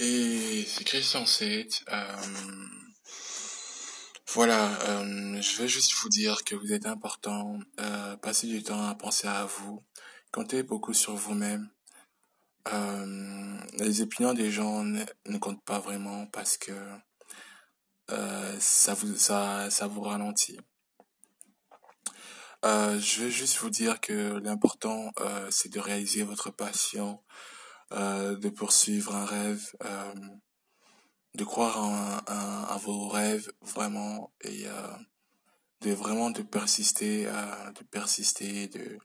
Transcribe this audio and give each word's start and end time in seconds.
Et 0.00 0.64
c'est 0.66 0.82
Christian 0.82 1.24
7. 1.24 1.84
Euh, 1.88 2.16
voilà, 4.26 4.72
euh, 4.88 5.40
je 5.40 5.62
vais 5.62 5.68
juste 5.68 5.94
vous 5.94 6.08
dire 6.08 6.42
que 6.42 6.56
vous 6.56 6.72
êtes 6.72 6.86
important. 6.86 7.60
Euh, 7.80 8.16
passez 8.16 8.48
du 8.48 8.62
temps 8.62 8.88
à 8.88 8.94
penser 8.96 9.28
à 9.28 9.44
vous. 9.44 9.84
Comptez 10.32 10.64
beaucoup 10.64 10.94
sur 10.94 11.14
vous-même. 11.14 11.68
Les 13.78 14.00
opinions 14.00 14.32
des 14.34 14.50
gens 14.50 14.82
ne, 14.82 15.04
ne 15.26 15.38
comptent 15.38 15.64
pas 15.64 15.78
vraiment 15.78 16.26
parce 16.26 16.56
que 16.56 16.72
ça 18.58 18.94
vous 18.94 19.16
ça 19.16 19.68
ça 19.70 19.86
vous 19.86 20.00
ralentit. 20.00 20.58
Je 22.62 23.22
vais 23.22 23.30
juste 23.30 23.58
vous 23.58 23.70
dire 23.70 24.00
que 24.00 24.38
l'important 24.42 25.12
c'est 25.50 25.70
de 25.70 25.78
réaliser 25.78 26.22
votre 26.22 26.50
passion, 26.50 27.20
euh, 27.92 28.36
de 28.36 28.48
poursuivre 28.48 29.14
un 29.14 29.24
rêve, 29.24 29.70
euh, 29.84 30.14
de 31.34 31.44
croire 31.44 31.78
en, 31.78 32.18
à 32.26 32.78
vos 32.78 33.08
rêves 33.08 33.52
vraiment 33.60 34.32
et 34.40 34.66
euh, 34.66 34.96
de 35.82 35.92
vraiment 35.92 36.30
de 36.30 36.42
persister, 36.42 37.24
de 37.24 37.84
persister, 37.84 38.68
de 38.68 38.98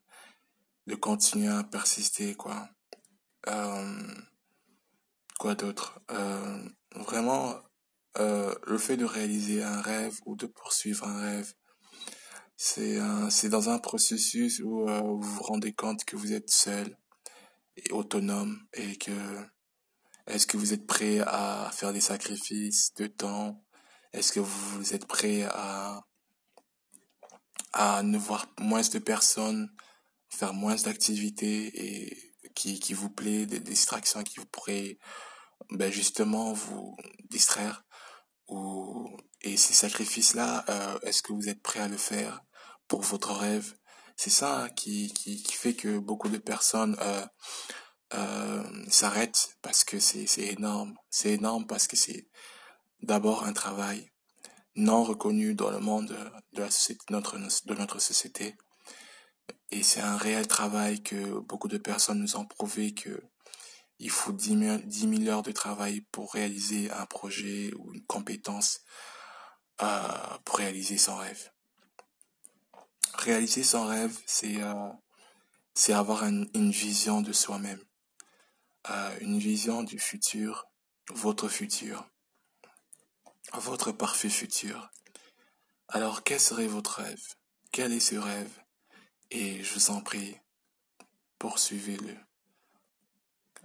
de 0.88 0.95
continuer 0.95 1.49
à 1.49 1.63
persister 1.63 2.35
quoi. 2.35 2.70
Quoi 5.40 5.55
d'autre? 5.55 6.02
Vraiment 6.96 7.55
le 8.16 8.77
fait 8.77 8.98
de 8.98 9.05
réaliser 9.05 9.63
un 9.63 9.82
rêve 9.82 10.18
ou 10.26 10.35
de 10.35 10.46
poursuivre 10.46 11.05
un 11.07 11.20
rêve, 11.20 11.54
c'est 12.55 12.99
c'est 13.30 13.49
dans 13.49 13.70
un 13.70 13.80
processus 13.80 14.62
où 14.62 14.88
vous 14.88 15.21
vous 15.21 15.43
rendez 15.43 15.73
compte 15.73 16.05
que 16.05 16.16
vous 16.16 16.34
êtes 16.34 16.49
seul 16.49 16.98
et 17.86 17.92
autonome 17.92 18.60
et 18.74 18.96
que 18.98 19.12
est-ce 20.28 20.46
que 20.46 20.58
vous 20.58 20.74
êtes 20.74 20.86
prêt 20.86 21.20
à 21.26 21.72
faire 21.74 21.92
des 21.92 22.02
sacrifices 22.02 22.94
de 22.96 23.08
temps? 23.08 23.64
Est-ce 24.13 24.32
que 24.32 24.40
vous 24.40 24.94
êtes 24.94 25.08
prêt 25.08 25.44
à, 25.49 26.02
à 27.74 28.04
ne 28.04 28.18
voir 28.18 28.46
moins 28.60 28.82
de 28.82 28.99
personnes, 28.99 29.74
faire 30.30 30.54
moins 30.54 30.76
d'activités 30.76 31.71
et 31.74 32.36
qui, 32.54 32.80
qui 32.80 32.94
vous 32.94 33.10
plaît, 33.10 33.48
des 33.48 33.60
distractions 33.60 34.24
qui 34.24 34.40
vous 34.40 34.46
pourraient 34.46 34.99
ben 35.71 35.91
justement 35.91 36.54
vous 36.54 36.96
distraire? 37.30 37.84
Ou, 38.48 39.18
et 39.41 39.58
ces 39.58 39.74
sacrifices-là, 39.74 40.66
euh, 40.70 40.99
est-ce 41.04 41.21
que 41.21 41.34
vous 41.34 41.49
êtes 41.49 41.62
prêt 41.62 41.80
à 41.80 41.88
le 41.88 41.98
faire 41.98 42.41
pour 42.88 43.02
votre 43.02 43.32
rêve? 43.32 43.76
C'est 44.21 44.29
ça 44.31 44.67
qui, 44.75 45.13
qui, 45.13 45.41
fait 45.53 45.75
que 45.75 45.98
beaucoup 45.98 46.27
de 46.27 46.39
personnes 46.39 46.98
euh, 46.99 47.25
euh, 48.15 48.85
s'arrêtent 48.89 49.55
parce 49.62 49.85
que 49.85 49.98
c'est, 49.98 50.25
énorme. 50.39 50.93
C'est 51.09 51.35
énorme 51.35 51.65
parce 51.65 51.87
que 51.87 51.95
c'est 51.95 52.27
d'abord 53.01 53.45
un 53.45 53.53
travail 53.53 54.12
non 54.75 55.05
reconnu 55.05 55.55
dans 55.55 55.71
le 55.71 55.79
monde 55.79 56.13
de 56.51 56.62
la 56.62 56.70
société, 56.70 57.05
notre, 57.12 57.37
de 57.37 57.75
notre 57.75 57.99
société. 57.99 58.57
Et 59.71 59.84
c'est 59.84 60.01
un 60.01 60.17
réel 60.17 60.47
travail 60.47 61.01
que 61.01 61.40
beaucoup 61.40 61.70
de 61.70 61.77
personnes 61.77 62.20
nous 62.20 62.35
ont 62.35 62.45
prouvé 62.45 62.93
que 62.93 63.23
il 63.99 64.09
faut 64.09 64.34
dix 64.34 64.57
mille 64.57 64.85
dix 64.85 65.07
mille 65.07 65.29
heures 65.29 65.44
de 65.44 65.53
travail 65.53 66.01
pour 66.12 66.34
réaliser 66.34 66.91
un 66.91 67.06
projet 67.06 67.72
ou 67.78 67.94
une 67.94 68.03
compétence, 68.06 68.81
euh, 69.81 70.38
pour 70.44 70.57
réaliser 70.57 70.97
son 70.97 71.16
rêve. 71.16 71.51
Réaliser 73.13 73.63
son 73.63 73.85
rêve, 73.85 74.18
c'est 74.25 74.62
euh, 74.62 74.91
avoir 75.90 76.24
un- 76.24 76.46
une 76.53 76.72
vision 76.72 77.22
de 77.22 77.34
soi-même, 77.34 77.84
euh, 78.90 79.18
une 79.22 79.40
vision 79.40 79.84
du 79.84 80.00
futur, 80.00 80.66
votre 81.09 81.50
futur, 81.50 82.07
votre 83.53 83.91
parfait 83.91 84.30
futur. 84.30 84.90
Alors, 85.88 86.24
quel 86.24 86.40
serait 86.40 86.68
votre 86.68 87.02
rêve? 87.02 87.24
Quel 87.72 87.94
est 87.94 88.00
ce 88.00 88.16
rêve? 88.16 88.52
Et 89.31 89.64
je 89.64 89.74
vous 89.74 89.90
en 89.91 90.02
prie, 90.02 90.38
poursuivez-le 91.38 92.16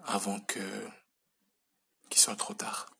avant 0.04 0.40
que 0.40 0.88
qu'il 2.08 2.20
soit 2.20 2.36
trop 2.36 2.54
tard. 2.54 2.93